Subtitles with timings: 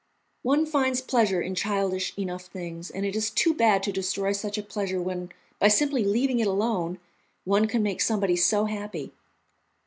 [0.41, 4.57] "One finds pleasure in childish enough things, and it is too bad to destroy such
[4.57, 6.97] a pleasure when, by simply leaving it alone,
[7.43, 9.13] one can make somebody so happy."